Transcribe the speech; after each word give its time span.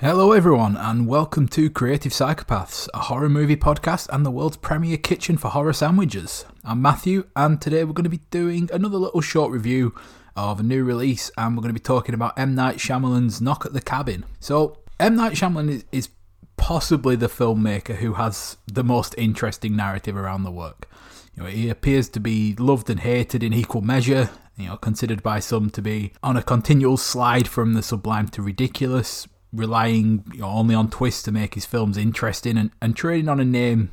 Hello, 0.00 0.30
everyone, 0.30 0.76
and 0.76 1.08
welcome 1.08 1.48
to 1.48 1.68
Creative 1.68 2.12
Psychopaths, 2.12 2.88
a 2.94 2.98
horror 2.98 3.28
movie 3.28 3.56
podcast 3.56 4.08
and 4.10 4.24
the 4.24 4.30
world's 4.30 4.56
premier 4.56 4.96
kitchen 4.96 5.36
for 5.36 5.48
horror 5.48 5.72
sandwiches. 5.72 6.44
I'm 6.62 6.80
Matthew, 6.80 7.26
and 7.34 7.60
today 7.60 7.82
we're 7.82 7.94
going 7.94 8.04
to 8.04 8.08
be 8.08 8.20
doing 8.30 8.70
another 8.72 8.96
little 8.96 9.20
short 9.20 9.50
review 9.50 9.96
of 10.36 10.60
a 10.60 10.62
new 10.62 10.84
release, 10.84 11.32
and 11.36 11.56
we're 11.56 11.62
going 11.62 11.74
to 11.74 11.80
be 11.80 11.82
talking 11.82 12.14
about 12.14 12.38
M. 12.38 12.54
Night 12.54 12.76
Shyamalan's 12.76 13.40
Knock 13.40 13.66
at 13.66 13.72
the 13.72 13.80
Cabin. 13.80 14.24
So, 14.38 14.78
M. 15.00 15.16
Night 15.16 15.32
Shyamalan 15.32 15.68
is, 15.68 15.84
is 15.90 16.10
possibly 16.56 17.16
the 17.16 17.26
filmmaker 17.26 17.96
who 17.96 18.14
has 18.14 18.56
the 18.68 18.84
most 18.84 19.16
interesting 19.18 19.74
narrative 19.74 20.16
around 20.16 20.44
the 20.44 20.52
work. 20.52 20.88
You 21.34 21.42
know, 21.42 21.48
he 21.48 21.68
appears 21.68 22.08
to 22.10 22.20
be 22.20 22.54
loved 22.54 22.88
and 22.88 23.00
hated 23.00 23.42
in 23.42 23.52
equal 23.52 23.82
measure, 23.82 24.30
you 24.56 24.68
know, 24.68 24.76
considered 24.76 25.24
by 25.24 25.40
some 25.40 25.70
to 25.70 25.82
be 25.82 26.12
on 26.22 26.36
a 26.36 26.42
continual 26.44 26.98
slide 26.98 27.48
from 27.48 27.74
the 27.74 27.82
sublime 27.82 28.28
to 28.28 28.42
ridiculous, 28.42 29.26
relying 29.52 30.24
you 30.32 30.40
know, 30.40 30.48
only 30.48 30.74
on 30.74 30.90
twists 30.90 31.22
to 31.22 31.32
make 31.32 31.54
his 31.54 31.64
films 31.64 31.96
interesting 31.96 32.56
and, 32.56 32.70
and 32.82 32.96
trading 32.96 33.28
on 33.28 33.40
a 33.40 33.44
name 33.44 33.90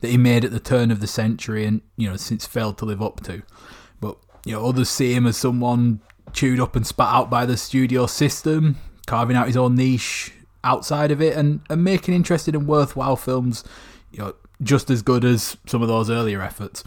that 0.00 0.10
he 0.10 0.16
made 0.16 0.44
at 0.44 0.50
the 0.50 0.60
turn 0.60 0.90
of 0.90 1.00
the 1.00 1.06
century 1.06 1.64
and 1.64 1.80
you 1.96 2.08
know 2.08 2.16
since 2.16 2.46
failed 2.46 2.78
to 2.78 2.84
live 2.84 3.02
up 3.02 3.20
to. 3.24 3.42
But 4.00 4.18
you 4.44 4.52
know 4.52 4.66
others 4.66 4.88
see 4.88 5.14
him 5.14 5.26
as 5.26 5.36
someone 5.36 6.00
chewed 6.32 6.60
up 6.60 6.76
and 6.76 6.86
spat 6.86 7.12
out 7.12 7.30
by 7.30 7.46
the 7.46 7.56
studio 7.56 8.06
system, 8.06 8.76
carving 9.06 9.36
out 9.36 9.46
his 9.46 9.56
own 9.56 9.74
niche 9.74 10.32
outside 10.64 11.10
of 11.10 11.22
it 11.22 11.36
and, 11.36 11.60
and 11.70 11.82
making 11.82 12.14
interesting 12.14 12.54
and 12.54 12.66
worthwhile 12.66 13.16
films, 13.16 13.64
you 14.10 14.18
know, 14.18 14.34
just 14.62 14.90
as 14.90 15.02
good 15.02 15.24
as 15.24 15.56
some 15.66 15.82
of 15.82 15.88
those 15.88 16.10
earlier 16.10 16.42
efforts. 16.42 16.84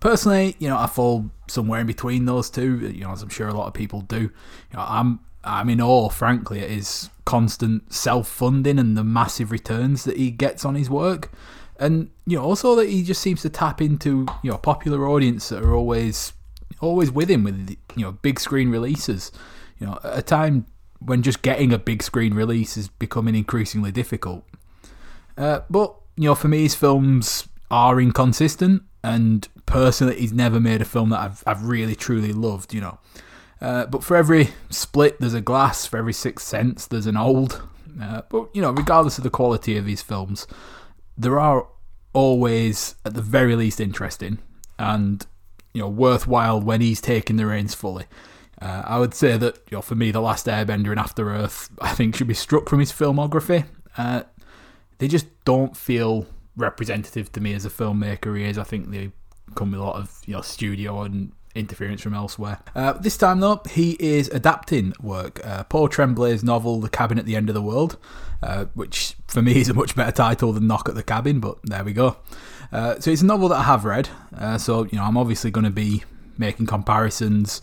Personally, 0.00 0.56
you 0.58 0.68
know, 0.68 0.78
I 0.78 0.86
fall 0.86 1.30
somewhere 1.48 1.80
in 1.80 1.86
between 1.86 2.24
those 2.24 2.50
two, 2.50 2.78
you 2.78 3.04
know, 3.04 3.12
as 3.12 3.22
I'm 3.22 3.28
sure 3.28 3.48
a 3.48 3.54
lot 3.54 3.66
of 3.66 3.74
people 3.74 4.00
do. 4.02 4.20
You 4.20 4.30
know, 4.74 4.84
I'm 4.86 5.20
I'm 5.44 5.70
in 5.70 5.80
awe, 5.80 6.08
frankly, 6.08 6.60
at 6.60 6.70
his 6.70 7.10
constant 7.28 7.92
self 7.92 8.26
funding 8.26 8.78
and 8.78 8.96
the 8.96 9.04
massive 9.04 9.50
returns 9.50 10.04
that 10.04 10.16
he 10.16 10.30
gets 10.30 10.64
on 10.64 10.74
his 10.74 10.88
work. 10.88 11.30
And, 11.78 12.08
you 12.26 12.38
know, 12.38 12.42
also 12.42 12.74
that 12.76 12.88
he 12.88 13.02
just 13.02 13.20
seems 13.20 13.42
to 13.42 13.50
tap 13.50 13.82
into, 13.82 14.26
you 14.42 14.50
know, 14.50 14.56
popular 14.56 15.06
audience 15.06 15.50
that 15.50 15.62
are 15.62 15.74
always 15.74 16.32
always 16.80 17.10
with 17.10 17.30
him 17.30 17.44
with, 17.44 17.76
you 17.96 18.04
know, 18.04 18.12
big 18.12 18.40
screen 18.40 18.70
releases. 18.70 19.30
You 19.78 19.88
know, 19.88 19.98
at 20.02 20.18
a 20.18 20.22
time 20.22 20.64
when 21.00 21.22
just 21.22 21.42
getting 21.42 21.70
a 21.70 21.78
big 21.78 22.02
screen 22.02 22.32
release 22.32 22.78
is 22.78 22.88
becoming 22.88 23.34
increasingly 23.34 23.92
difficult. 23.92 24.44
Uh, 25.36 25.60
but, 25.68 25.94
you 26.16 26.30
know, 26.30 26.34
for 26.34 26.48
me, 26.48 26.62
his 26.62 26.74
films 26.74 27.46
are 27.70 28.00
inconsistent, 28.00 28.84
and 29.04 29.46
personally, 29.66 30.18
he's 30.18 30.32
never 30.32 30.58
made 30.58 30.80
a 30.80 30.86
film 30.86 31.10
that 31.10 31.20
I've, 31.20 31.44
I've 31.46 31.62
really 31.62 31.94
truly 31.94 32.32
loved, 32.32 32.72
you 32.72 32.80
know. 32.80 32.98
Uh, 33.60 33.86
but 33.86 34.04
for 34.04 34.16
every 34.16 34.50
split, 34.70 35.18
there's 35.20 35.34
a 35.34 35.40
glass. 35.40 35.86
For 35.86 35.96
every 35.96 36.12
sixth 36.12 36.46
sense, 36.46 36.86
there's 36.86 37.06
an 37.06 37.16
old. 37.16 37.62
Uh, 38.00 38.22
but 38.28 38.48
you 38.54 38.62
know, 38.62 38.70
regardless 38.70 39.18
of 39.18 39.24
the 39.24 39.30
quality 39.30 39.76
of 39.76 39.84
these 39.84 40.02
films, 40.02 40.46
there 41.16 41.40
are 41.40 41.66
always, 42.12 42.94
at 43.04 43.14
the 43.14 43.22
very 43.22 43.56
least, 43.56 43.80
interesting 43.80 44.38
and 44.78 45.26
you 45.74 45.80
know 45.80 45.88
worthwhile 45.88 46.60
when 46.60 46.80
he's 46.80 47.00
taking 47.00 47.36
the 47.36 47.46
reins 47.46 47.74
fully. 47.74 48.04
Uh, 48.60 48.82
I 48.86 48.98
would 48.98 49.14
say 49.14 49.36
that 49.36 49.58
you 49.70 49.76
know, 49.76 49.82
for 49.82 49.94
me, 49.94 50.10
the 50.10 50.20
Last 50.20 50.46
Airbender 50.46 50.90
and 50.90 50.98
After 50.98 51.30
Earth, 51.30 51.70
I 51.80 51.92
think 51.92 52.16
should 52.16 52.26
be 52.26 52.34
struck 52.34 52.68
from 52.68 52.80
his 52.80 52.92
filmography. 52.92 53.66
Uh, 53.96 54.22
they 54.98 55.08
just 55.08 55.26
don't 55.44 55.76
feel 55.76 56.26
representative 56.56 57.30
to 57.32 57.40
me 57.40 57.54
as 57.54 57.64
a 57.64 57.70
filmmaker 57.70 58.36
he 58.36 58.44
is. 58.44 58.58
I 58.58 58.64
think 58.64 58.90
they 58.90 59.12
come 59.54 59.70
with 59.72 59.80
a 59.80 59.84
lot 59.84 59.96
of 59.96 60.22
you 60.26 60.34
know 60.34 60.40
studio 60.40 61.02
and 61.02 61.32
interference 61.58 62.00
from 62.00 62.14
elsewhere. 62.14 62.60
Uh, 62.74 62.92
this 62.94 63.16
time, 63.16 63.40
though, 63.40 63.60
he 63.70 63.96
is 63.98 64.28
adapting 64.28 64.94
work. 65.00 65.44
Uh, 65.44 65.64
Paul 65.64 65.88
Tremblay's 65.88 66.44
novel, 66.44 66.80
The 66.80 66.88
Cabin 66.88 67.18
at 67.18 67.26
the 67.26 67.36
End 67.36 67.48
of 67.48 67.54
the 67.54 67.62
World, 67.62 67.96
uh, 68.42 68.66
which 68.74 69.16
for 69.26 69.42
me 69.42 69.60
is 69.60 69.68
a 69.68 69.74
much 69.74 69.94
better 69.96 70.12
title 70.12 70.52
than 70.52 70.66
Knock 70.66 70.88
at 70.88 70.94
the 70.94 71.02
Cabin, 71.02 71.40
but 71.40 71.58
there 71.64 71.84
we 71.84 71.92
go. 71.92 72.16
Uh, 72.72 73.00
so 73.00 73.10
it's 73.10 73.22
a 73.22 73.26
novel 73.26 73.48
that 73.48 73.58
I 73.58 73.62
have 73.64 73.84
read, 73.84 74.08
uh, 74.36 74.58
so 74.58 74.84
you 74.84 74.98
know 74.98 75.04
I'm 75.04 75.16
obviously 75.16 75.50
going 75.50 75.64
to 75.64 75.70
be 75.70 76.04
making 76.36 76.66
comparisons 76.66 77.60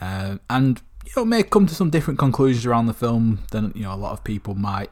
uh, 0.00 0.36
and 0.48 0.80
you 1.04 1.12
know 1.16 1.24
may 1.24 1.42
come 1.42 1.66
to 1.66 1.74
some 1.74 1.90
different 1.90 2.18
conclusions 2.18 2.64
around 2.64 2.86
the 2.86 2.94
film 2.94 3.40
than 3.50 3.72
you 3.74 3.82
know 3.82 3.94
a 3.94 3.96
lot 3.96 4.12
of 4.12 4.24
people 4.24 4.54
might. 4.54 4.90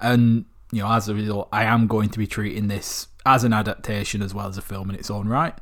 And 0.00 0.44
you 0.72 0.82
know 0.82 0.90
as 0.90 1.08
a 1.08 1.14
result, 1.14 1.48
I 1.52 1.64
am 1.64 1.86
going 1.86 2.08
to 2.10 2.18
be 2.18 2.26
treating 2.26 2.68
this 2.68 3.08
as 3.26 3.44
an 3.44 3.52
adaptation 3.52 4.22
as 4.22 4.32
well 4.32 4.46
as 4.46 4.56
a 4.56 4.62
film 4.62 4.90
in 4.90 4.96
its 4.96 5.10
own 5.10 5.28
right. 5.28 5.54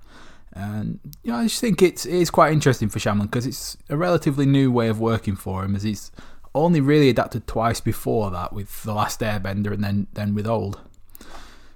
And 0.57 1.01
you 1.23 1.33
know, 1.33 1.39
I 1.39 1.45
just 1.45 1.61
think 1.61 1.83
it's 1.83 2.07
it 2.07 2.15
is 2.15 2.31
quite 2.31 2.53
interesting 2.53 2.89
for 2.89 2.99
Shyamalan 2.99 3.31
because 3.31 3.47
it's 3.47 3.77
a 3.91 3.97
relatively 3.97 4.47
new 4.47 4.73
way 4.73 4.89
of 4.89 4.99
working 4.99 5.37
for 5.37 5.63
him, 5.63 5.77
as 5.77 5.83
he's 5.83 6.11
only 6.55 6.81
really 6.81 7.11
adapted 7.11 7.47
twice 7.47 7.81
before 7.81 8.31
that 8.31 8.55
with 8.55 8.83
The 8.83 8.95
Last 8.95 9.21
Airbender 9.21 9.73
and 9.73 9.85
then 9.85 10.07
then 10.15 10.35
with 10.35 10.47
Old. 10.47 10.81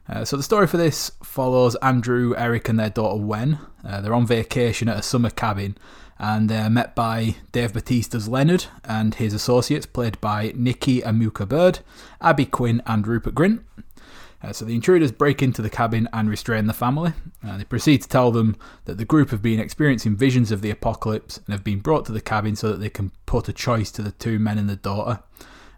Uh, 0.08 0.24
so 0.24 0.36
the 0.36 0.42
story 0.42 0.66
for 0.66 0.78
this 0.78 1.12
follows 1.22 1.76
Andrew, 1.76 2.34
Eric, 2.36 2.68
and 2.68 2.80
their 2.80 2.90
daughter 2.90 3.20
Wen. 3.20 3.58
Uh, 3.86 4.00
they're 4.00 4.14
on 4.14 4.26
vacation 4.26 4.88
at 4.88 4.96
a 4.96 5.02
summer 5.02 5.30
cabin, 5.30 5.76
and 6.18 6.48
they're 6.48 6.70
met 6.70 6.94
by 6.94 7.36
Dave 7.52 7.74
Batista's 7.74 8.28
Leonard 8.28 8.64
and 8.82 9.14
his 9.16 9.34
associates, 9.34 9.86
played 9.86 10.20
by 10.22 10.52
Nikki 10.56 11.02
Amuka 11.02 11.46
Bird, 11.46 11.80
Abby 12.20 12.46
Quinn, 12.46 12.82
and 12.86 13.06
Rupert 13.06 13.34
Grint. 13.34 13.62
Uh, 14.42 14.52
so 14.52 14.64
the 14.64 14.74
intruders 14.74 15.12
break 15.12 15.42
into 15.42 15.60
the 15.60 15.68
cabin 15.68 16.08
and 16.12 16.30
restrain 16.30 16.66
the 16.66 16.72
family. 16.72 17.12
Uh, 17.46 17.58
they 17.58 17.64
proceed 17.64 18.00
to 18.02 18.08
tell 18.08 18.30
them 18.30 18.56
that 18.86 18.96
the 18.96 19.04
group 19.04 19.30
have 19.30 19.42
been 19.42 19.60
experiencing 19.60 20.16
visions 20.16 20.50
of 20.50 20.62
the 20.62 20.70
apocalypse 20.70 21.36
and 21.38 21.48
have 21.48 21.64
been 21.64 21.80
brought 21.80 22.06
to 22.06 22.12
the 22.12 22.20
cabin 22.20 22.56
so 22.56 22.70
that 22.70 22.78
they 22.78 22.88
can 22.88 23.12
put 23.26 23.48
a 23.48 23.52
choice 23.52 23.90
to 23.90 24.02
the 24.02 24.12
two 24.12 24.38
men 24.38 24.56
and 24.56 24.68
the 24.68 24.76
daughter. 24.76 25.22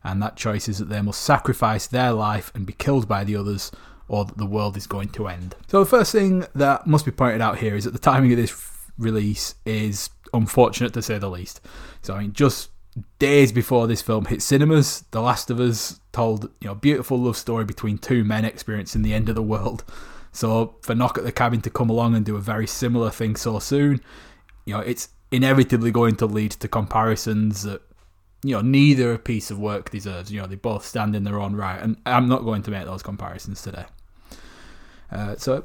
And 0.04 0.22
that 0.22 0.36
choice 0.36 0.68
is 0.68 0.78
that 0.78 0.88
they 0.88 1.00
must 1.00 1.22
sacrifice 1.22 1.86
their 1.86 2.12
life 2.12 2.52
and 2.54 2.66
be 2.66 2.72
killed 2.72 3.08
by 3.08 3.24
the 3.24 3.36
others, 3.36 3.70
or 4.08 4.24
that 4.24 4.36
the 4.36 4.46
world 4.46 4.76
is 4.76 4.86
going 4.86 5.10
to 5.10 5.28
end. 5.28 5.54
So 5.68 5.80
the 5.80 5.88
first 5.88 6.12
thing 6.12 6.44
that 6.54 6.86
must 6.86 7.04
be 7.04 7.12
pointed 7.12 7.40
out 7.40 7.58
here 7.58 7.76
is 7.76 7.84
that 7.84 7.92
the 7.92 7.98
timing 7.98 8.32
of 8.32 8.36
this 8.36 8.68
release 8.98 9.54
is 9.64 10.10
unfortunate 10.34 10.92
to 10.94 11.02
say 11.02 11.18
the 11.18 11.30
least. 11.30 11.60
So 12.02 12.14
I 12.14 12.22
mean, 12.22 12.32
just 12.32 12.70
days 13.18 13.52
before 13.52 13.86
this 13.86 14.02
film 14.02 14.26
hit 14.26 14.42
cinemas, 14.42 15.04
The 15.10 15.22
Last 15.22 15.50
of 15.50 15.60
Us 15.60 16.00
told 16.12 16.50
you 16.60 16.68
know 16.68 16.74
beautiful 16.74 17.18
love 17.18 17.36
story 17.36 17.64
between 17.64 17.98
two 17.98 18.24
men 18.24 18.44
experiencing 18.44 19.02
the 19.02 19.14
end 19.14 19.28
of 19.28 19.34
the 19.34 19.42
world. 19.42 19.84
So 20.32 20.76
for 20.82 20.94
Knock 20.94 21.18
at 21.18 21.24
the 21.24 21.32
Cabin 21.32 21.60
to 21.62 21.70
come 21.70 21.90
along 21.90 22.14
and 22.14 22.24
do 22.24 22.36
a 22.36 22.40
very 22.40 22.66
similar 22.66 23.10
thing 23.10 23.36
so 23.36 23.58
soon, 23.58 24.00
you 24.64 24.74
know, 24.74 24.80
it's 24.80 25.10
inevitably 25.30 25.90
going 25.90 26.16
to 26.16 26.26
lead 26.26 26.52
to 26.52 26.68
comparisons 26.68 27.62
that 27.62 27.82
you 28.42 28.54
know 28.54 28.60
neither 28.60 29.12
a 29.12 29.18
piece 29.18 29.50
of 29.50 29.58
work 29.58 29.90
deserves. 29.90 30.30
You 30.30 30.40
know, 30.40 30.46
they 30.46 30.56
both 30.56 30.84
stand 30.84 31.16
in 31.16 31.24
their 31.24 31.40
own 31.40 31.56
right, 31.56 31.80
and 31.80 31.96
I'm 32.06 32.28
not 32.28 32.44
going 32.44 32.62
to 32.62 32.70
make 32.70 32.84
those 32.84 33.02
comparisons 33.02 33.62
today. 33.62 33.86
Uh, 35.10 35.36
so 35.36 35.64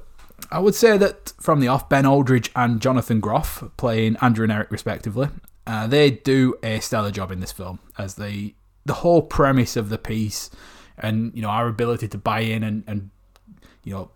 I 0.51 0.59
would 0.59 0.75
say 0.75 0.97
that 0.97 1.33
from 1.39 1.59
the 1.59 1.67
off, 1.67 1.89
Ben 1.89 2.05
Aldridge 2.05 2.51
and 2.55 2.81
Jonathan 2.81 3.19
Groff 3.19 3.63
playing 3.77 4.17
Andrew 4.21 4.44
and 4.44 4.51
Eric 4.51 4.71
respectively, 4.71 5.29
uh, 5.67 5.85
they 5.88 6.09
do 6.09 6.55
a 6.63 6.79
stellar 6.79 7.11
job 7.11 7.31
in 7.31 7.39
this 7.39 7.51
film 7.51 7.79
as 7.97 8.16
they 8.16 8.55
the 8.85 8.94
whole 8.94 9.22
premise 9.22 9.75
of 9.75 9.89
the 9.89 9.97
piece 9.97 10.50
and 10.97 11.36
you 11.36 11.41
know 11.41 11.50
our 11.50 11.68
ability 11.68 12.07
to 12.07 12.18
buy 12.18 12.39
in 12.39 12.63
and, 12.63 12.83
and 12.88 13.09
you 13.83 13.94
know 13.94 14.09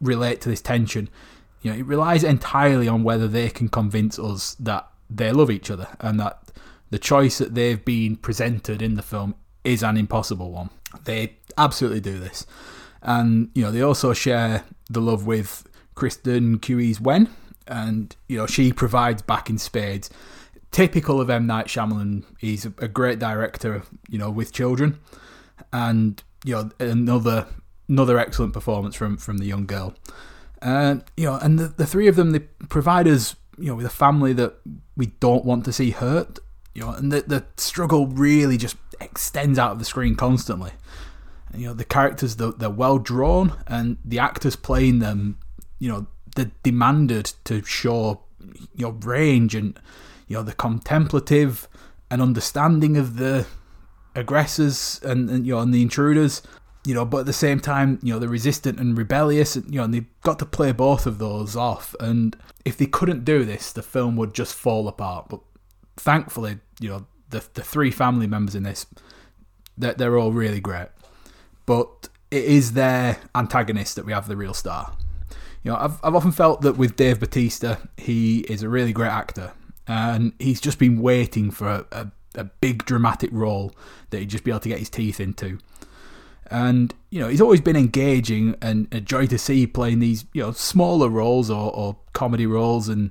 relate 0.00 0.40
to 0.40 0.48
this 0.48 0.60
tension 0.60 1.08
you 1.62 1.70
know 1.70 1.78
it 1.78 1.86
relies 1.86 2.24
entirely 2.24 2.88
on 2.88 3.04
whether 3.04 3.28
they 3.28 3.48
can 3.48 3.68
convince 3.68 4.18
us 4.18 4.54
that 4.54 4.88
they 5.10 5.30
love 5.30 5.50
each 5.50 5.70
other 5.70 5.88
and 6.00 6.18
that 6.18 6.44
the 6.90 6.98
choice 6.98 7.38
that 7.38 7.54
they've 7.54 7.84
been 7.84 8.16
presented 8.16 8.80
in 8.80 8.94
the 8.94 9.02
film 9.02 9.34
is 9.64 9.82
an 9.82 9.96
impossible 9.96 10.52
one. 10.52 10.70
They 11.04 11.36
absolutely 11.58 12.00
do 12.00 12.18
this. 12.18 12.46
And 13.02 13.50
you 13.54 13.62
know 13.62 13.70
they 13.70 13.80
also 13.80 14.12
share 14.12 14.64
the 14.88 15.00
love 15.00 15.26
with 15.26 15.66
Kristen 15.94 16.58
Cui's 16.58 17.00
Wen 17.00 17.28
and 17.66 18.14
you 18.28 18.36
know 18.36 18.46
she 18.46 18.72
provides 18.72 19.22
back 19.22 19.48
in 19.50 19.58
spades 19.58 20.10
typical 20.74 21.20
of 21.20 21.30
M 21.30 21.46
Night 21.46 21.66
Shyamalan. 21.66 22.24
He's 22.38 22.66
a 22.66 22.88
great 22.88 23.20
director, 23.20 23.84
you 24.10 24.18
know, 24.18 24.28
with 24.28 24.52
children, 24.52 24.98
and 25.72 26.22
you 26.44 26.54
know 26.54 26.70
another 26.80 27.46
another 27.88 28.18
excellent 28.18 28.52
performance 28.52 28.96
from 28.96 29.16
from 29.16 29.38
the 29.38 29.46
young 29.46 29.66
girl. 29.66 29.94
And 30.60 31.04
you 31.16 31.26
know, 31.26 31.36
and 31.36 31.58
the, 31.58 31.68
the 31.68 31.86
three 31.86 32.08
of 32.08 32.16
them 32.16 32.32
they 32.32 32.40
provide 32.68 33.06
us, 33.06 33.36
you 33.56 33.66
know, 33.66 33.76
with 33.76 33.86
a 33.86 33.90
family 33.90 34.32
that 34.32 34.56
we 34.96 35.06
don't 35.06 35.44
want 35.44 35.64
to 35.66 35.72
see 35.72 35.90
hurt. 35.90 36.40
You 36.74 36.82
know, 36.82 36.90
and 36.90 37.12
the 37.12 37.22
the 37.22 37.44
struggle 37.56 38.08
really 38.08 38.56
just 38.56 38.76
extends 39.00 39.58
out 39.58 39.70
of 39.70 39.78
the 39.78 39.84
screen 39.84 40.16
constantly. 40.16 40.72
And, 41.52 41.62
you 41.62 41.68
know, 41.68 41.74
the 41.74 41.84
characters 41.84 42.34
they're, 42.34 42.50
they're 42.50 42.68
well 42.68 42.98
drawn, 42.98 43.52
and 43.68 43.98
the 44.04 44.18
actors 44.18 44.56
playing 44.56 44.98
them, 44.98 45.38
you 45.78 45.88
know, 45.88 46.08
they're 46.34 46.50
demanded 46.64 47.32
to 47.44 47.62
show 47.62 48.24
your 48.74 48.92
range 48.92 49.54
and 49.54 49.78
you 50.28 50.36
know 50.36 50.42
the 50.42 50.52
contemplative 50.52 51.68
and 52.10 52.22
understanding 52.22 52.96
of 52.96 53.16
the 53.16 53.46
aggressors 54.14 55.00
and, 55.02 55.28
and 55.30 55.46
you 55.46 55.54
know 55.54 55.60
and 55.60 55.74
the 55.74 55.82
intruders 55.82 56.42
you 56.84 56.94
know 56.94 57.04
but 57.04 57.18
at 57.18 57.26
the 57.26 57.32
same 57.32 57.58
time 57.58 57.98
you 58.02 58.12
know 58.12 58.18
the 58.18 58.28
resistant 58.28 58.78
and 58.78 58.96
rebellious 58.96 59.56
and, 59.56 59.66
you 59.72 59.78
know 59.78 59.84
and 59.84 59.94
they've 59.94 60.20
got 60.22 60.38
to 60.38 60.46
play 60.46 60.72
both 60.72 61.06
of 61.06 61.18
those 61.18 61.56
off 61.56 61.94
and 62.00 62.36
if 62.64 62.76
they 62.76 62.86
couldn't 62.86 63.24
do 63.24 63.44
this 63.44 63.72
the 63.72 63.82
film 63.82 64.16
would 64.16 64.34
just 64.34 64.54
fall 64.54 64.86
apart 64.88 65.26
but 65.28 65.40
thankfully 65.96 66.58
you 66.80 66.88
know 66.88 67.06
the 67.30 67.44
the 67.54 67.62
three 67.62 67.90
family 67.90 68.26
members 68.26 68.54
in 68.54 68.62
this 68.62 68.86
They're, 69.76 69.94
they're 69.94 70.18
all 70.18 70.32
really 70.32 70.60
great. 70.60 70.88
But 71.66 72.08
it 72.30 72.44
is 72.44 72.72
their 72.72 73.18
antagonist 73.34 73.96
that 73.96 74.04
we 74.04 74.12
have 74.12 74.28
the 74.28 74.36
real 74.36 74.54
star. 74.54 74.92
You 75.64 75.72
know, 75.72 75.78
I've, 75.78 75.98
I've 76.04 76.14
often 76.14 76.30
felt 76.30 76.60
that 76.60 76.76
with 76.76 76.94
Dave 76.94 77.18
Batista, 77.18 77.76
he 77.96 78.40
is 78.40 78.62
a 78.62 78.68
really 78.68 78.92
great 78.92 79.08
actor. 79.10 79.52
And 79.88 80.32
he's 80.38 80.60
just 80.60 80.78
been 80.78 81.00
waiting 81.00 81.50
for 81.50 81.68
a, 81.68 81.86
a, 81.90 82.10
a 82.36 82.44
big 82.44 82.84
dramatic 82.84 83.30
role 83.32 83.74
that 84.10 84.18
he'd 84.20 84.30
just 84.30 84.44
be 84.44 84.50
able 84.50 84.60
to 84.60 84.68
get 84.68 84.78
his 84.78 84.90
teeth 84.90 85.20
into. 85.20 85.58
And, 86.50 86.94
you 87.10 87.20
know, 87.20 87.28
he's 87.28 87.40
always 87.40 87.62
been 87.62 87.76
engaging 87.76 88.56
and 88.60 88.86
a 88.92 89.00
joy 89.00 89.26
to 89.26 89.38
see 89.38 89.66
playing 89.66 90.00
these, 90.00 90.26
you 90.34 90.42
know, 90.42 90.52
smaller 90.52 91.08
roles 91.08 91.50
or, 91.50 91.74
or 91.74 91.96
comedy 92.12 92.46
roles. 92.46 92.88
And 92.88 93.10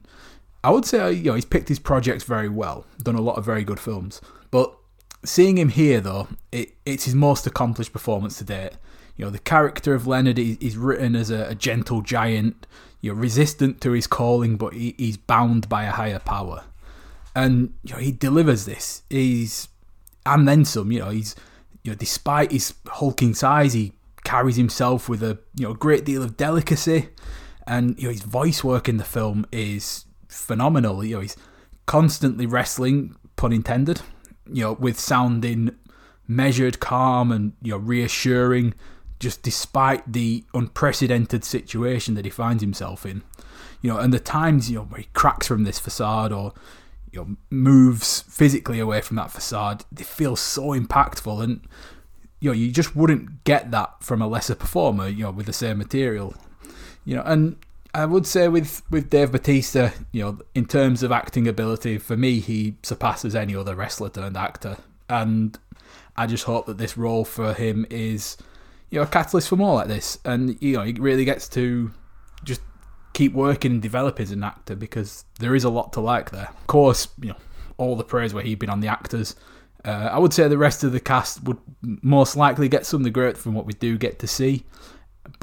I 0.63 0.69
would 0.69 0.85
say, 0.85 1.11
you 1.11 1.23
know, 1.23 1.35
he's 1.35 1.45
picked 1.45 1.69
his 1.69 1.79
projects 1.79 2.23
very 2.23 2.49
well, 2.49 2.85
done 3.01 3.15
a 3.15 3.21
lot 3.21 3.37
of 3.37 3.45
very 3.45 3.63
good 3.63 3.79
films. 3.79 4.21
But 4.51 4.75
seeing 5.23 5.57
him 5.57 5.69
here, 5.69 6.01
though, 6.01 6.27
it, 6.51 6.73
it's 6.85 7.05
his 7.05 7.15
most 7.15 7.47
accomplished 7.47 7.93
performance 7.93 8.37
to 8.37 8.43
date. 8.43 8.73
You 9.15 9.25
know, 9.25 9.31
the 9.31 9.39
character 9.39 9.93
of 9.93 10.07
Leonard 10.07 10.39
is, 10.39 10.57
is 10.57 10.77
written 10.77 11.15
as 11.15 11.29
a, 11.29 11.49
a, 11.49 11.55
gentle 11.55 12.01
giant, 12.01 12.65
you're 13.01 13.15
resistant 13.15 13.79
to 13.81 13.91
his 13.91 14.07
calling, 14.07 14.57
but 14.57 14.73
he, 14.73 14.95
he's 14.97 15.17
bound 15.17 15.69
by 15.69 15.83
a 15.83 15.91
higher 15.91 16.19
power. 16.19 16.63
And 17.35 17.73
you 17.83 17.93
know, 17.93 17.99
he 17.99 18.11
delivers 18.11 18.65
this. 18.65 19.03
He's 19.09 19.67
and 20.25 20.47
then 20.47 20.65
some. 20.65 20.91
You 20.91 20.99
know, 20.99 21.09
he's 21.09 21.35
you 21.83 21.91
know, 21.91 21.97
despite 21.97 22.51
his 22.51 22.73
hulking 22.87 23.33
size, 23.33 23.73
he 23.73 23.93
carries 24.23 24.55
himself 24.55 25.09
with 25.09 25.21
a 25.21 25.39
you 25.55 25.67
know 25.67 25.73
great 25.73 26.05
deal 26.05 26.23
of 26.23 26.37
delicacy, 26.37 27.09
and 27.67 27.97
you 27.97 28.05
know 28.05 28.11
his 28.11 28.21
voice 28.21 28.63
work 28.63 28.87
in 28.87 28.97
the 28.97 29.03
film 29.03 29.45
is 29.51 30.05
phenomenal. 30.27 31.03
You 31.03 31.15
know, 31.15 31.21
he's 31.21 31.37
constantly 31.85 32.45
wrestling, 32.45 33.15
pun 33.35 33.51
intended. 33.51 34.01
You 34.51 34.63
know, 34.63 34.73
with 34.73 34.99
sounding 34.99 35.75
measured, 36.27 36.79
calm, 36.79 37.31
and 37.31 37.53
you 37.61 37.71
know 37.71 37.77
reassuring 37.77 38.73
just 39.19 39.41
despite 39.41 40.11
the 40.11 40.43
unprecedented 40.53 41.45
situation 41.45 42.13
that 42.15 42.25
he 42.25 42.31
finds 42.31 42.61
himself 42.61 43.05
in. 43.05 43.23
You 43.81 43.91
know, 43.91 43.97
and 43.97 44.13
the 44.13 44.19
times 44.19 44.69
you 44.69 44.77
know 44.77 44.83
where 44.83 45.01
he 45.01 45.07
cracks 45.13 45.47
from 45.47 45.63
this 45.63 45.79
facade 45.79 46.31
or 46.31 46.53
you 47.11 47.19
know 47.19 47.37
moves 47.49 48.21
physically 48.23 48.79
away 48.79 49.01
from 49.01 49.17
that 49.17 49.31
facade, 49.31 49.85
they 49.91 50.03
feel 50.03 50.35
so 50.35 50.69
impactful, 50.69 51.43
and 51.43 51.61
you 52.39 52.49
know 52.49 52.53
you 52.53 52.71
just 52.71 52.95
wouldn't 52.95 53.43
get 53.43 53.71
that 53.71 54.03
from 54.03 54.21
a 54.21 54.27
lesser 54.27 54.55
performer. 54.55 55.07
You 55.07 55.23
know, 55.23 55.31
with 55.31 55.45
the 55.45 55.53
same 55.53 55.77
material. 55.77 56.35
You 57.05 57.17
know, 57.17 57.23
and 57.25 57.57
I 57.93 58.05
would 58.05 58.25
say 58.25 58.47
with 58.47 58.81
with 58.89 59.09
Dave 59.09 59.31
Batista, 59.31 59.91
you 60.11 60.23
know, 60.23 60.39
in 60.55 60.65
terms 60.65 61.03
of 61.03 61.11
acting 61.11 61.47
ability, 61.47 61.97
for 61.99 62.17
me, 62.17 62.39
he 62.39 62.75
surpasses 62.81 63.35
any 63.35 63.55
other 63.55 63.75
wrestler 63.75 64.09
turned 64.09 64.37
actor, 64.37 64.77
and 65.09 65.57
I 66.17 66.27
just 66.27 66.45
hope 66.45 66.65
that 66.65 66.77
this 66.77 66.97
role 66.97 67.25
for 67.25 67.53
him 67.53 67.85
is 67.89 68.37
you 68.93 68.99
know, 68.99 69.03
a 69.03 69.07
catalyst 69.07 69.49
for 69.49 69.55
more 69.55 69.73
like 69.73 69.87
this. 69.87 70.19
And, 70.23 70.55
you 70.61 70.77
know, 70.77 70.83
he 70.83 70.93
really 70.93 71.25
gets 71.25 71.49
to 71.49 71.91
just 72.43 72.61
keep 73.13 73.33
working 73.33 73.71
and 73.71 73.81
develop 73.81 74.19
as 74.19 74.29
an 74.29 74.43
actor 74.43 74.75
because 74.75 75.25
there 75.39 75.55
is 75.55 75.63
a 75.63 75.69
lot 75.71 75.93
to 75.93 75.99
like 75.99 76.29
there. 76.29 76.49
Of 76.55 76.67
course, 76.67 77.07
you 77.19 77.29
know, 77.29 77.37
all 77.77 77.95
the 77.95 78.03
praise 78.03 78.35
where 78.35 78.43
he'd 78.43 78.59
been 78.59 78.69
on 78.69 78.81
the 78.81 78.87
actors. 78.89 79.35
Uh, 79.83 80.09
I 80.11 80.19
would 80.19 80.31
say 80.31 80.47
the 80.47 80.59
rest 80.59 80.83
of 80.83 80.91
the 80.91 80.99
cast 80.99 81.43
would 81.43 81.57
most 81.81 82.37
likely 82.37 82.69
get 82.69 82.85
some 82.85 82.99
of 82.99 83.03
the 83.03 83.09
growth 83.09 83.41
from 83.41 83.55
what 83.55 83.65
we 83.65 83.73
do 83.73 83.97
get 83.97 84.19
to 84.19 84.27
see, 84.27 84.63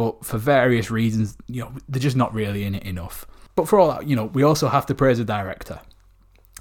but 0.01 0.25
for 0.25 0.39
various 0.39 0.91
reasons, 0.91 1.37
you 1.47 1.61
know, 1.61 1.71
they're 1.87 2.01
just 2.01 2.17
not 2.17 2.33
really 2.33 2.65
in 2.65 2.75
it 2.75 2.85
enough. 2.85 3.27
But 3.55 3.69
for 3.69 3.79
all 3.79 3.91
that, 3.91 4.07
you 4.07 4.17
know, 4.17 4.25
we 4.25 4.43
also 4.43 4.69
have 4.69 4.87
to 4.87 4.95
praise 4.95 5.19
the 5.19 5.27
director. 5.27 5.79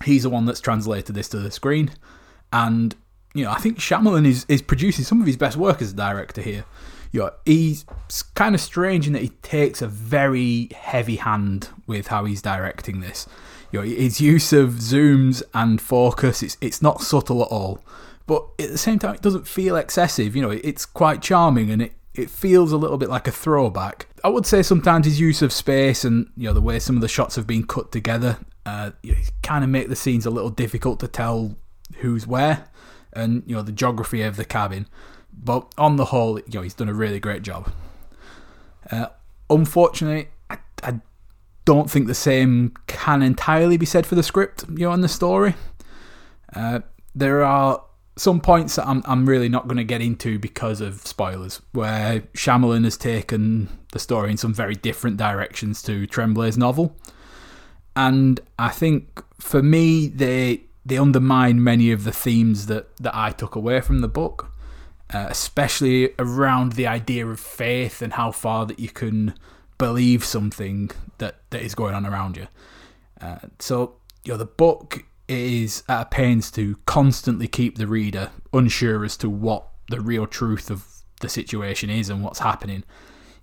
He's 0.04 0.24
the 0.24 0.30
one 0.30 0.46
that's 0.46 0.60
translated 0.60 1.16
this 1.16 1.30
to 1.30 1.40
the 1.40 1.50
screen, 1.50 1.92
and 2.52 2.94
you 3.34 3.46
know, 3.46 3.52
I 3.52 3.60
think 3.60 3.78
Shyamalan 3.78 4.28
is, 4.28 4.46
is 4.50 4.62
producing 4.62 5.06
some 5.06 5.22
of 5.22 5.26
his 5.26 5.38
best 5.38 5.56
work 5.56 5.82
as 5.82 5.94
a 5.94 5.96
director 5.96 6.42
here. 6.42 6.66
You 7.14 7.22
know, 7.22 7.32
he's 7.46 7.86
kind 8.36 8.56
of 8.56 8.60
strange 8.60 9.08
in 9.08 9.14
that 9.14 9.22
he 9.22 9.30
takes 9.42 9.82
a 9.82 9.88
very 9.88 10.68
heavy 10.76 11.16
hand 11.16 11.70
with 11.88 12.08
how 12.08 12.26
he's 12.26 12.42
directing 12.42 13.00
this. 13.00 13.26
You 13.72 13.80
know, 13.80 13.86
his 13.86 14.20
use 14.20 14.52
of 14.52 14.72
zooms 14.72 15.44
and 15.54 15.80
focus, 15.80 16.44
it's, 16.44 16.58
it's 16.60 16.82
not 16.82 17.00
subtle 17.00 17.42
at 17.44 17.48
all. 17.48 17.80
But 18.28 18.44
at 18.60 18.70
the 18.70 18.78
same 18.78 19.00
time, 19.00 19.16
it 19.16 19.22
doesn't 19.22 19.48
feel 19.48 19.78
excessive. 19.78 20.36
You 20.36 20.42
know, 20.42 20.52
it's 20.52 20.86
quite 20.86 21.22
charming 21.22 21.72
and 21.72 21.84
it, 21.84 21.94
it 22.14 22.30
feels 22.30 22.72
a 22.72 22.78
little 22.78 22.98
bit 22.98 23.10
like 23.10 23.28
a 23.28 23.32
throwback. 23.32 24.08
I 24.24 24.30
would 24.30 24.46
say 24.46 24.62
sometimes 24.62 25.06
his 25.06 25.20
use 25.20 25.42
of 25.42 25.54
space 25.54 26.04
and 26.04 26.30
you 26.36 26.48
know 26.48 26.54
the 26.54 26.62
way 26.62 26.80
some 26.80 26.96
of 26.96 27.02
the 27.02 27.08
shots 27.08 27.36
have 27.36 27.48
been 27.48 27.66
cut 27.66 27.92
together, 27.92 28.40
uh, 28.66 28.92
kind 29.44 29.64
of 29.64 29.70
make 29.70 29.90
the 29.90 29.96
scenes 29.96 30.26
a 30.26 30.30
little 30.30 30.50
difficult 30.50 31.00
to 31.02 31.08
tell 31.08 31.56
who's 31.98 32.28
where 32.28 32.68
and 33.14 33.44
you 33.46 33.56
know 33.56 33.62
the 33.62 33.72
geography 33.72 34.22
of 34.22 34.36
the 34.36 34.46
cabin. 34.46 34.88
But 35.32 35.72
on 35.78 35.96
the 35.96 36.06
whole, 36.06 36.40
you 36.40 36.46
know 36.56 36.62
he's 36.62 36.74
done 36.74 36.90
a 36.90 36.94
really 36.94 37.20
great 37.20 37.44
job. 37.44 37.72
Uh, 38.92 39.08
unfortunately, 39.50 40.30
I, 40.50 40.58
I 40.84 41.00
don't 41.66 41.90
think 41.90 42.08
the 42.08 42.16
same 42.16 42.74
can 42.88 43.22
entirely 43.22 43.78
be 43.78 43.86
said 43.86 44.06
for 44.06 44.16
the 44.16 44.24
script, 44.24 44.66
you 44.70 44.86
know, 44.86 44.92
and 44.92 45.04
the 45.04 45.10
story. 45.10 45.56
Uh, 46.56 46.80
there 47.14 47.44
are 47.44 47.84
some 48.20 48.42
points 48.42 48.76
that 48.76 48.86
I'm, 48.86 49.02
I'm 49.06 49.26
really 49.28 49.48
not 49.48 49.68
going 49.68 49.78
to 49.78 49.84
get 49.86 50.02
into 50.02 50.38
because 50.38 50.82
of 50.82 51.08
spoilers, 51.08 51.62
where 51.72 52.22
Shyamalan 52.34 52.84
has 52.84 52.98
taken 52.98 53.70
the 53.94 54.00
story 54.00 54.30
in 54.32 54.38
some 54.38 54.54
very 54.54 54.76
different 54.76 55.16
directions 55.16 55.82
to 55.84 56.06
Tremblay's 56.06 56.58
novel. 56.58 56.98
And 57.96 58.42
I 58.58 58.70
think 58.70 59.24
for 59.40 59.64
me, 59.64 60.08
they 60.08 60.66
they 60.86 60.98
undermine 60.98 61.64
many 61.64 61.92
of 61.92 62.04
the 62.04 62.12
themes 62.12 62.66
that, 62.66 62.96
that 62.98 63.16
I 63.16 63.32
took 63.32 63.56
away 63.56 63.80
from 63.80 64.00
the 64.00 64.08
book, 64.08 64.52
uh, 65.14 65.28
especially 65.30 66.14
around 66.18 66.74
the 66.74 66.88
idea 66.88 67.28
of 67.28 67.40
faith 67.40 68.02
and 68.02 68.14
how 68.14 68.32
far 68.32 68.66
that 68.66 68.80
you 68.80 68.90
can 68.90 69.34
believe 69.78 70.26
something 70.26 70.90
that, 71.20 71.36
that 71.52 71.62
is 71.62 71.76
going 71.76 71.94
on 71.94 72.06
around 72.06 72.38
you. 72.38 72.48
Uh, 73.22 73.38
so, 73.60 73.96
you 74.24 74.34
know, 74.34 74.38
the 74.38 74.46
book 74.46 75.04
is 75.30 75.84
at 75.88 76.02
a 76.02 76.06
pains 76.06 76.52
to 76.52 76.78
constantly 76.86 77.48
keep 77.48 77.78
the 77.78 77.88
reader 77.88 78.32
unsure 78.52 79.06
as 79.06 79.16
to 79.18 79.30
what 79.30 79.68
the 79.90 80.02
real 80.02 80.26
truth 80.26 80.70
of 80.70 80.86
the 81.22 81.30
situation 81.30 81.90
is 81.90 82.10
and 82.10 82.24
what's 82.24 82.40
happening. 82.40 82.84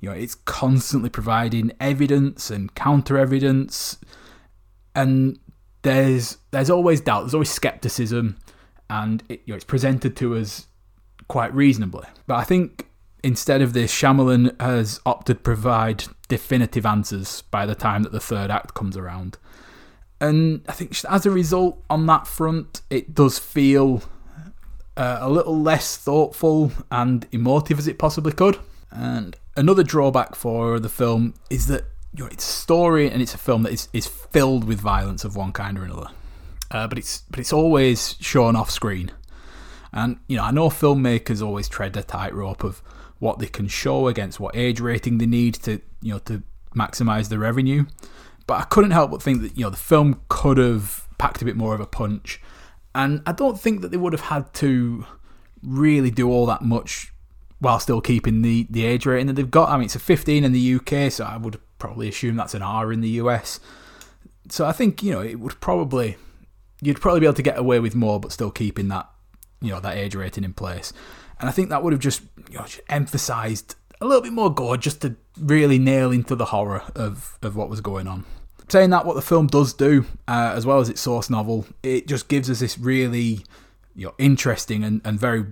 You 0.00 0.10
know, 0.10 0.14
it's 0.14 0.34
constantly 0.34 1.08
providing 1.10 1.72
evidence 1.80 2.50
and 2.50 2.74
counter 2.74 3.16
evidence, 3.16 3.98
and 4.94 5.38
there's 5.82 6.38
there's 6.50 6.70
always 6.70 7.00
doubt, 7.00 7.22
there's 7.22 7.34
always 7.34 7.50
skepticism, 7.50 8.36
and 8.90 9.22
it, 9.28 9.42
you 9.46 9.52
know, 9.52 9.56
it's 9.56 9.64
presented 9.64 10.16
to 10.16 10.36
us 10.36 10.66
quite 11.28 11.54
reasonably. 11.54 12.06
But 12.26 12.36
I 12.36 12.44
think 12.44 12.88
instead 13.22 13.62
of 13.62 13.72
this, 13.72 13.92
Shyamalan 13.92 14.60
has 14.60 15.00
opted 15.06 15.38
to 15.38 15.42
provide 15.42 16.04
definitive 16.28 16.84
answers 16.84 17.42
by 17.42 17.66
the 17.66 17.74
time 17.74 18.02
that 18.02 18.12
the 18.12 18.20
third 18.20 18.50
act 18.50 18.74
comes 18.74 18.96
around. 18.96 19.38
And 20.20 20.62
I 20.68 20.72
think 20.72 20.96
as 21.08 21.26
a 21.26 21.30
result, 21.30 21.82
on 21.90 22.06
that 22.06 22.26
front, 22.26 22.82
it 22.88 23.14
does 23.14 23.38
feel 23.38 24.02
uh, 24.96 25.18
a 25.20 25.28
little 25.28 25.60
less 25.60 25.96
thoughtful 25.96 26.72
and 26.90 27.26
emotive 27.32 27.78
as 27.78 27.86
it 27.86 27.98
possibly 27.98 28.32
could. 28.32 28.58
And 28.90 29.36
another 29.56 29.82
drawback 29.82 30.34
for 30.34 30.80
the 30.80 30.88
film 30.88 31.34
is 31.50 31.66
that 31.66 31.84
you 32.14 32.24
know, 32.24 32.30
it's 32.30 32.48
a 32.48 32.52
story 32.52 33.10
and 33.10 33.20
it's 33.20 33.34
a 33.34 33.38
film 33.38 33.62
that 33.64 33.72
is, 33.72 33.88
is 33.92 34.06
filled 34.06 34.64
with 34.64 34.80
violence 34.80 35.24
of 35.24 35.36
one 35.36 35.52
kind 35.52 35.78
or 35.78 35.84
another. 35.84 36.08
Uh, 36.70 36.88
but 36.88 36.98
it's 36.98 37.22
but 37.30 37.38
it's 37.38 37.52
always 37.52 38.16
shown 38.20 38.56
off 38.56 38.70
screen. 38.70 39.12
And 39.92 40.18
you 40.26 40.36
know, 40.36 40.44
I 40.44 40.50
know 40.50 40.68
filmmakers 40.68 41.44
always 41.44 41.68
tread 41.68 41.96
a 41.96 42.02
tightrope 42.02 42.64
of 42.64 42.82
what 43.18 43.38
they 43.38 43.46
can 43.46 43.68
show 43.68 44.08
against 44.08 44.40
what 44.40 44.56
age 44.56 44.80
rating 44.80 45.18
they 45.18 45.26
need 45.26 45.54
to 45.54 45.80
you 46.02 46.14
know 46.14 46.18
to 46.20 46.42
maximize 46.74 47.28
the 47.28 47.38
revenue. 47.38 47.84
But 48.46 48.60
I 48.60 48.64
couldn't 48.64 48.92
help 48.92 49.10
but 49.10 49.22
think 49.22 49.42
that 49.42 49.56
you 49.56 49.64
know 49.64 49.70
the 49.70 49.76
film 49.76 50.20
could 50.28 50.58
have 50.58 51.08
packed 51.18 51.42
a 51.42 51.44
bit 51.44 51.56
more 51.56 51.74
of 51.74 51.80
a 51.80 51.86
punch, 51.86 52.40
and 52.94 53.22
I 53.26 53.32
don't 53.32 53.58
think 53.58 53.80
that 53.80 53.90
they 53.90 53.96
would 53.96 54.12
have 54.12 54.22
had 54.22 54.52
to 54.54 55.06
really 55.62 56.10
do 56.10 56.30
all 56.30 56.46
that 56.46 56.62
much 56.62 57.12
while 57.58 57.80
still 57.80 58.00
keeping 58.00 58.42
the, 58.42 58.66
the 58.68 58.84
age 58.84 59.06
rating 59.06 59.26
that 59.26 59.32
they've 59.32 59.50
got. 59.50 59.70
I 59.70 59.76
mean, 59.76 59.86
it's 59.86 59.96
a 59.96 60.00
15 60.00 60.44
in 60.44 60.52
the 60.52 60.74
UK, 60.74 61.10
so 61.10 61.24
I 61.24 61.36
would 61.36 61.58
probably 61.78 62.08
assume 62.08 62.36
that's 62.36 62.54
an 62.54 62.62
R 62.62 62.92
in 62.92 63.00
the 63.00 63.08
US. 63.10 63.60
So 64.48 64.64
I 64.66 64.72
think 64.72 65.02
you 65.02 65.12
know 65.12 65.22
it 65.22 65.40
would 65.40 65.60
probably 65.60 66.16
you'd 66.80 67.00
probably 67.00 67.20
be 67.20 67.26
able 67.26 67.34
to 67.34 67.42
get 67.42 67.58
away 67.58 67.80
with 67.80 67.94
more, 67.94 68.20
but 68.20 68.32
still 68.32 68.50
keeping 68.50 68.88
that 68.88 69.08
you 69.60 69.70
know 69.70 69.80
that 69.80 69.96
age 69.96 70.14
rating 70.14 70.44
in 70.44 70.52
place. 70.52 70.92
And 71.38 71.48
I 71.48 71.52
think 71.52 71.68
that 71.70 71.82
would 71.82 71.92
have 71.92 72.00
just 72.00 72.22
you 72.50 72.58
know 72.58 72.64
just 72.64 72.80
emphasised 72.88 73.74
a 74.00 74.06
little 74.06 74.22
bit 74.22 74.32
more 74.32 74.52
gore, 74.52 74.76
just 74.76 75.02
to 75.02 75.16
really 75.38 75.78
nail 75.78 76.10
into 76.10 76.34
the 76.34 76.46
horror 76.46 76.82
of 76.94 77.38
of 77.42 77.56
what 77.56 77.68
was 77.68 77.80
going 77.80 78.06
on. 78.06 78.24
Saying 78.68 78.90
that, 78.90 79.06
what 79.06 79.14
the 79.14 79.22
film 79.22 79.46
does 79.46 79.72
do, 79.72 80.04
uh, 80.26 80.52
as 80.54 80.66
well 80.66 80.80
as 80.80 80.88
its 80.88 81.00
source 81.00 81.30
novel, 81.30 81.66
it 81.82 82.08
just 82.08 82.28
gives 82.28 82.50
us 82.50 82.60
this 82.60 82.78
really 82.78 83.44
you 83.94 84.06
know 84.06 84.14
interesting 84.18 84.84
and, 84.84 85.00
and 85.04 85.18
very 85.18 85.46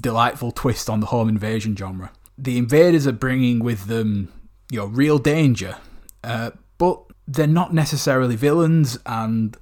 delightful 0.00 0.52
twist 0.52 0.88
on 0.88 1.00
the 1.00 1.06
home 1.06 1.28
invasion 1.28 1.76
genre. 1.76 2.10
The 2.38 2.56
invaders 2.56 3.06
are 3.06 3.12
bringing 3.12 3.58
with 3.60 3.86
them 3.86 4.32
you 4.70 4.78
know 4.78 4.86
real 4.86 5.18
danger, 5.18 5.76
uh, 6.24 6.52
but 6.78 7.02
they're 7.28 7.46
not 7.46 7.74
necessarily 7.74 8.36
villains, 8.36 8.98
and 9.06 9.56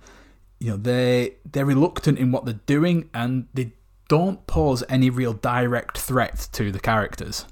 you 0.59 0.71
know 0.71 0.77
they 0.77 1.37
they're 1.51 1.67
reluctant 1.67 2.19
in 2.19 2.33
what 2.33 2.45
they're 2.45 2.61
doing, 2.67 3.11
and 3.13 3.49
they 3.55 3.73
don't 4.09 4.47
pose 4.47 4.83
any 4.89 5.09
real 5.09 5.33
direct 5.33 5.97
threat 5.97 6.49
to 6.53 6.73
the 6.73 6.81
characters. 6.81 7.47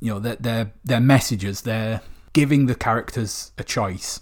You 0.00 0.14
know, 0.14 0.18
their 0.18 0.36
their 0.36 0.72
their 0.84 1.00
messages, 1.00 1.62
they're 1.62 2.00
giving 2.32 2.66
the 2.66 2.74
characters 2.74 3.52
a 3.58 3.64
choice, 3.64 4.20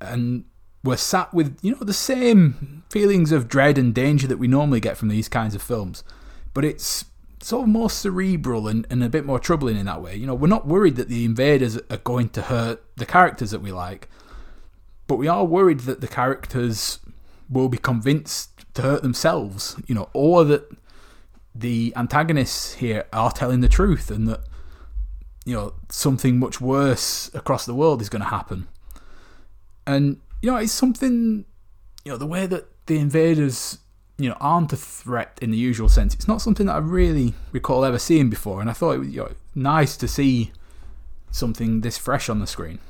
and 0.00 0.44
we're 0.84 0.96
sat 0.96 1.34
with 1.34 1.58
you 1.62 1.72
know 1.72 1.80
the 1.80 1.92
same 1.92 2.84
feelings 2.90 3.32
of 3.32 3.48
dread 3.48 3.78
and 3.78 3.94
danger 3.94 4.26
that 4.26 4.38
we 4.38 4.48
normally 4.48 4.80
get 4.80 4.96
from 4.96 5.08
these 5.08 5.28
kinds 5.28 5.54
of 5.54 5.62
films, 5.62 6.04
but 6.54 6.64
it's 6.64 7.06
sort 7.42 7.64
of 7.64 7.68
more 7.68 7.90
cerebral 7.90 8.66
and, 8.66 8.86
and 8.90 9.04
a 9.04 9.08
bit 9.08 9.24
more 9.24 9.38
troubling 9.38 9.76
in 9.76 9.86
that 9.86 10.02
way. 10.02 10.16
You 10.16 10.26
know, 10.26 10.34
we're 10.34 10.48
not 10.48 10.66
worried 10.66 10.96
that 10.96 11.08
the 11.08 11.24
invaders 11.24 11.78
are 11.90 11.98
going 11.98 12.30
to 12.30 12.42
hurt 12.42 12.82
the 12.96 13.06
characters 13.06 13.50
that 13.50 13.60
we 13.60 13.72
like, 13.72 14.08
but 15.06 15.16
we 15.16 15.28
are 15.28 15.44
worried 15.44 15.80
that 15.80 16.00
the 16.00 16.08
characters 16.08 16.98
will 17.48 17.68
be 17.68 17.78
convinced 17.78 18.64
to 18.74 18.82
hurt 18.82 19.02
themselves, 19.02 19.76
you 19.86 19.94
know, 19.94 20.08
or 20.12 20.44
that 20.44 20.68
the 21.54 21.92
antagonists 21.96 22.74
here 22.74 23.04
are 23.12 23.30
telling 23.30 23.60
the 23.60 23.68
truth 23.68 24.10
and 24.10 24.28
that, 24.28 24.40
you 25.46 25.54
know, 25.54 25.72
something 25.88 26.38
much 26.38 26.60
worse 26.60 27.30
across 27.32 27.64
the 27.64 27.74
world 27.74 28.02
is 28.02 28.10
going 28.10 28.20
to 28.20 28.28
happen. 28.28 28.66
And, 29.86 30.20
you 30.42 30.50
know, 30.50 30.56
it's 30.56 30.72
something, 30.72 31.46
you 32.04 32.12
know, 32.12 32.18
the 32.18 32.26
way 32.26 32.46
that 32.46 32.66
the 32.86 32.98
invaders, 32.98 33.78
you 34.18 34.28
know, 34.28 34.36
aren't 34.40 34.72
a 34.72 34.76
threat 34.76 35.38
in 35.40 35.52
the 35.52 35.56
usual 35.56 35.88
sense. 35.88 36.14
It's 36.14 36.28
not 36.28 36.42
something 36.42 36.66
that 36.66 36.74
I 36.74 36.78
really 36.78 37.32
recall 37.52 37.84
ever 37.84 37.98
seeing 37.98 38.28
before. 38.28 38.60
And 38.60 38.68
I 38.68 38.74
thought 38.74 38.96
it 38.96 38.98
was 38.98 39.08
you 39.08 39.20
know, 39.22 39.32
nice 39.54 39.96
to 39.98 40.08
see 40.08 40.52
something 41.30 41.80
this 41.80 41.96
fresh 41.96 42.28
on 42.28 42.40
the 42.40 42.46
screen 42.46 42.80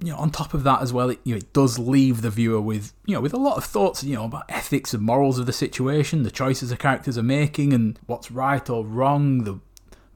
you 0.00 0.10
know, 0.10 0.18
on 0.18 0.30
top 0.30 0.54
of 0.54 0.64
that 0.64 0.82
as 0.82 0.92
well, 0.92 1.10
it, 1.10 1.20
you 1.24 1.34
know, 1.34 1.38
it 1.38 1.52
does 1.52 1.78
leave 1.78 2.20
the 2.20 2.28
viewer 2.28 2.60
with, 2.60 2.92
you 3.06 3.14
know, 3.14 3.20
with 3.20 3.32
a 3.32 3.38
lot 3.38 3.56
of 3.56 3.64
thoughts, 3.64 4.04
you 4.04 4.14
know, 4.14 4.24
about 4.24 4.44
ethics 4.48 4.92
and 4.92 5.02
morals 5.02 5.38
of 5.38 5.46
the 5.46 5.52
situation, 5.52 6.24
the 6.24 6.30
choices 6.30 6.70
the 6.70 6.76
characters 6.76 7.16
are 7.16 7.22
making, 7.22 7.72
and 7.72 7.98
what's 8.06 8.30
right 8.30 8.68
or 8.68 8.84
wrong, 8.84 9.44
the 9.44 9.60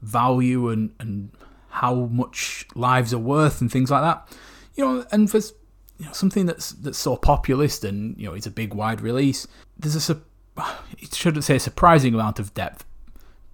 value 0.01 0.69
and 0.69 0.93
and 0.99 1.31
how 1.79 1.95
much 2.11 2.65
lives 2.75 3.13
are 3.13 3.19
worth, 3.19 3.61
and 3.61 3.71
things 3.71 3.89
like 3.89 4.01
that. 4.01 4.37
You 4.75 4.85
know, 4.85 5.05
and 5.11 5.29
for 5.29 5.37
you 5.37 6.05
know, 6.05 6.11
something 6.11 6.45
that's 6.45 6.71
that's 6.71 6.97
so 6.97 7.15
populist 7.15 7.83
and 7.83 8.17
you 8.17 8.27
know, 8.27 8.33
it's 8.33 8.47
a 8.47 8.51
big 8.51 8.73
wide 8.73 9.01
release. 9.01 9.47
There's 9.77 10.09
a, 10.09 10.21
it 10.99 11.13
shouldn't 11.13 11.43
say 11.43 11.55
a 11.55 11.59
surprising 11.59 12.13
amount 12.13 12.39
of 12.39 12.53
depth, 12.53 12.85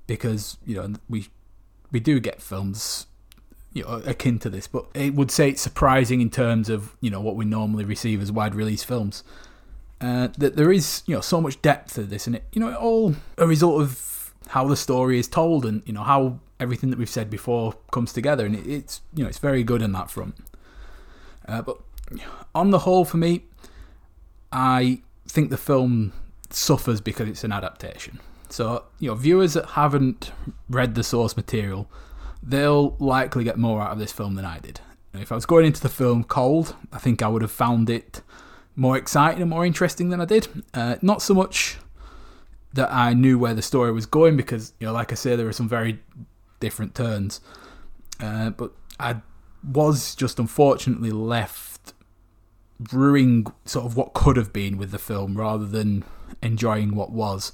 because 0.08 0.58
you 0.66 0.76
know 0.76 0.94
we 1.10 1.28
we 1.92 2.00
do 2.00 2.20
get 2.20 2.42
films 2.42 3.08
you 3.74 3.84
know, 3.84 4.02
akin 4.06 4.40
to 4.40 4.50
this, 4.50 4.68
but 4.68 4.86
it 4.94 5.14
would 5.14 5.30
say 5.30 5.50
it's 5.50 5.62
surprising 5.62 6.22
in 6.22 6.30
terms 6.30 6.70
of 6.70 6.96
you 7.02 7.12
know 7.12 7.22
what 7.22 7.36
we 7.36 7.46
normally 7.46 7.84
receive 7.84 8.22
as 8.22 8.32
wide 8.32 8.56
release 8.56 8.84
films. 8.84 9.24
Uh, 10.02 10.30
that 10.38 10.56
there 10.56 10.72
is 10.72 11.04
you 11.06 11.14
know 11.14 11.22
so 11.22 11.42
much 11.42 11.62
depth 11.62 11.94
to 11.94 12.04
this, 12.04 12.26
and 12.26 12.38
it 12.38 12.46
you 12.54 12.60
know 12.62 12.70
it 12.70 12.76
all 12.76 13.16
a 13.38 13.46
result 13.46 13.82
of 13.82 14.34
how 14.48 14.68
the 14.68 14.78
story 14.78 15.20
is 15.20 15.28
told, 15.28 15.66
and 15.66 15.84
you 15.86 15.94
know 15.94 16.04
how 16.04 16.40
everything 16.60 16.90
that 16.90 17.00
we've 17.00 17.10
said 17.10 17.30
before 17.30 17.76
comes 17.92 18.14
together, 18.14 18.46
and 18.46 18.56
it, 18.56 18.68
it's 18.68 19.02
you 19.14 19.24
know 19.24 19.30
it's 19.30 19.40
very 19.40 19.64
good 19.64 19.82
on 19.82 19.92
that 19.94 20.10
front. 20.10 20.36
Uh, 21.48 21.62
but 21.62 21.78
on 22.54 22.72
the 22.72 22.80
whole, 22.80 23.06
for 23.06 23.18
me, 23.18 23.44
I 24.52 25.02
think 25.28 25.50
the 25.50 25.58
film 25.58 26.14
suffers 26.50 27.02
because 27.02 27.28
it's 27.28 27.44
an 27.44 27.52
adaptation. 27.52 28.20
So 28.50 28.86
you 29.00 29.10
know 29.10 29.16
viewers 29.16 29.54
that 29.54 29.72
haven't 29.72 30.32
read 30.70 30.96
the 30.96 31.04
source 31.04 31.36
material 31.36 31.90
they'll 32.46 32.96
likely 33.00 33.44
get 33.44 33.58
more 33.58 33.82
out 33.82 33.92
of 33.92 34.00
this 34.00 34.12
film 34.12 34.36
than 34.36 34.46
I 34.46 34.60
did. 34.60 34.80
If 35.14 35.32
I 35.32 35.36
was 35.36 35.46
going 35.46 35.66
into 35.66 35.82
the 35.82 35.90
film 35.90 36.24
cold, 36.24 36.76
I 36.92 37.00
think 37.00 37.22
I 37.22 37.28
would 37.28 37.42
have 37.42 37.52
found 37.52 37.90
it 37.90 38.22
more 38.76 38.98
exciting 38.98 39.42
and 39.42 39.50
more 39.50 39.66
interesting 39.66 40.10
than 40.10 40.22
I 40.22 40.26
did. 40.26 40.48
Uh, 40.74 40.98
not 41.02 41.22
so 41.22 41.34
much 41.34 41.78
that 42.74 42.92
I 42.92 43.14
knew 43.14 43.40
where 43.40 43.54
the 43.54 43.62
story 43.62 43.92
was 43.92 44.06
going 44.06 44.36
because, 44.36 44.74
you 44.80 44.88
know, 44.88 44.94
like 44.94 45.12
I 45.12 45.16
say, 45.16 45.36
there 45.36 45.48
are 45.48 45.54
some 45.54 45.70
very 45.70 46.00
different 46.66 46.96
turns. 46.96 47.40
Uh, 48.20 48.50
but 48.50 48.72
I 49.00 49.18
was 49.64 50.16
just 50.16 50.40
unfortunately 50.40 51.12
left 51.12 51.94
brewing 52.80 53.46
sort 53.66 53.86
of 53.86 53.96
what 53.96 54.14
could 54.14 54.36
have 54.36 54.52
been 54.52 54.78
with 54.78 54.92
the 54.92 54.98
film 55.00 55.38
rather 55.38 55.66
than 55.66 56.04
enjoying 56.42 56.96
what 56.96 57.12
was. 57.12 57.52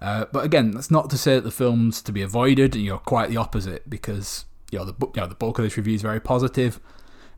Uh, 0.00 0.24
but 0.32 0.44
again, 0.44 0.70
that's 0.72 0.90
not 0.90 1.08
to 1.10 1.18
say 1.18 1.34
that 1.34 1.44
the 1.44 1.50
film's 1.50 2.02
to 2.02 2.12
be 2.12 2.22
avoided. 2.22 2.74
You 2.74 2.90
know, 2.90 2.98
quite 2.98 3.30
the 3.30 3.36
opposite, 3.36 3.88
because 3.88 4.44
you 4.70 4.78
know 4.78 4.84
the 4.84 4.94
you 5.00 5.20
know 5.20 5.26
the 5.26 5.34
bulk 5.34 5.58
of 5.58 5.64
this 5.64 5.76
review 5.76 5.94
is 5.94 6.02
very 6.02 6.20
positive, 6.20 6.80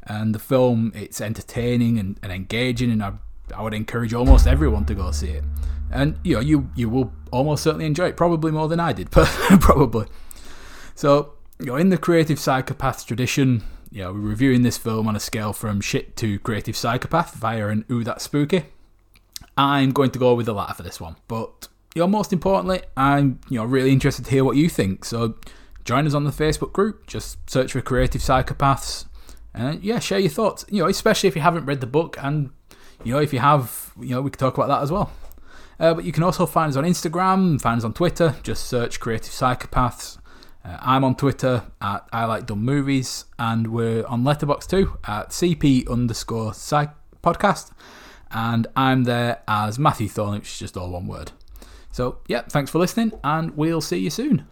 and 0.02 0.34
the 0.34 0.38
film 0.38 0.92
it's 0.94 1.20
entertaining 1.20 1.98
and, 1.98 2.18
and 2.22 2.32
engaging, 2.32 2.90
and 2.90 3.02
I, 3.02 3.12
I 3.54 3.62
would 3.62 3.74
encourage 3.74 4.12
almost 4.12 4.46
everyone 4.46 4.86
to 4.86 4.94
go 4.94 5.12
see 5.12 5.30
it. 5.30 5.44
And 5.90 6.18
you 6.24 6.34
know, 6.34 6.40
you 6.40 6.70
you 6.74 6.88
will 6.88 7.12
almost 7.30 7.62
certainly 7.62 7.86
enjoy 7.86 8.08
it, 8.08 8.16
probably 8.16 8.50
more 8.50 8.68
than 8.68 8.80
I 8.80 8.92
did, 8.92 9.10
but 9.12 9.26
probably. 9.60 10.06
So 10.98 11.34
you 11.60 11.66
know, 11.66 11.76
in 11.76 11.90
the 11.90 11.96
creative 11.96 12.40
psychopath 12.40 13.06
tradition, 13.06 13.62
you 13.88 14.02
know, 14.02 14.12
we're 14.12 14.18
reviewing 14.18 14.62
this 14.62 14.76
film 14.76 15.06
on 15.06 15.14
a 15.14 15.20
scale 15.20 15.52
from 15.52 15.80
shit 15.80 16.16
to 16.16 16.40
creative 16.40 16.76
psychopath 16.76 17.34
via 17.34 17.68
an 17.68 17.84
ooh 17.88 18.02
that's 18.02 18.24
spooky. 18.24 18.64
I'm 19.56 19.92
going 19.92 20.10
to 20.10 20.18
go 20.18 20.34
with 20.34 20.46
the 20.46 20.54
latter 20.54 20.74
for 20.74 20.82
this 20.82 21.00
one, 21.00 21.14
but 21.28 21.68
you 21.94 22.02
know, 22.02 22.08
most 22.08 22.32
importantly, 22.32 22.80
I'm 22.96 23.38
you 23.48 23.60
know 23.60 23.64
really 23.64 23.92
interested 23.92 24.24
to 24.24 24.30
hear 24.32 24.42
what 24.42 24.56
you 24.56 24.68
think. 24.68 25.04
So 25.04 25.36
join 25.84 26.04
us 26.04 26.14
on 26.14 26.24
the 26.24 26.32
Facebook 26.32 26.72
group. 26.72 27.06
Just 27.06 27.48
search 27.48 27.70
for 27.70 27.80
Creative 27.80 28.20
Psychopaths, 28.20 29.06
and 29.54 29.80
yeah, 29.84 30.00
share 30.00 30.18
your 30.18 30.30
thoughts. 30.30 30.64
You 30.68 30.82
know, 30.82 30.88
especially 30.88 31.28
if 31.28 31.36
you 31.36 31.42
haven't 31.42 31.66
read 31.66 31.80
the 31.80 31.86
book, 31.86 32.16
and 32.20 32.50
you 33.04 33.12
know 33.12 33.20
if 33.20 33.32
you 33.32 33.38
have, 33.38 33.92
you 34.00 34.16
know, 34.16 34.20
we 34.20 34.30
can 34.30 34.40
talk 34.40 34.58
about 34.58 34.66
that 34.66 34.82
as 34.82 34.90
well. 34.90 35.12
Uh, 35.78 35.94
but 35.94 36.02
you 36.02 36.10
can 36.10 36.24
also 36.24 36.44
find 36.44 36.70
us 36.70 36.76
on 36.76 36.82
Instagram, 36.82 37.60
find 37.60 37.78
us 37.78 37.84
on 37.84 37.92
Twitter. 37.92 38.34
Just 38.42 38.66
search 38.66 38.98
Creative 38.98 39.32
Psychopaths. 39.32 40.18
Uh, 40.64 40.76
I'm 40.80 41.04
on 41.04 41.14
Twitter 41.14 41.64
at 41.80 42.08
I 42.12 42.24
Like 42.24 42.46
Dumb 42.46 42.64
Movies, 42.64 43.24
and 43.38 43.68
we're 43.68 44.04
on 44.06 44.24
Letterboxd 44.24 44.68
too 44.68 44.98
at 45.06 45.30
CP 45.30 45.88
underscore 45.90 46.54
Psych 46.54 46.90
Podcast, 47.22 47.70
and 48.30 48.66
I'm 48.76 49.04
there 49.04 49.42
as 49.46 49.78
Matthew 49.78 50.08
Thorne, 50.08 50.32
which 50.32 50.48
is 50.48 50.58
just 50.58 50.76
all 50.76 50.90
one 50.90 51.06
word. 51.06 51.32
So, 51.92 52.18
yeah, 52.28 52.42
thanks 52.42 52.70
for 52.70 52.78
listening, 52.78 53.12
and 53.24 53.56
we'll 53.56 53.80
see 53.80 53.98
you 53.98 54.10
soon. 54.10 54.44